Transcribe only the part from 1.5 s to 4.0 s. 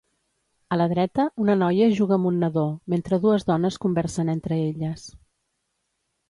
noia juga amb un nadó, mentre dues dones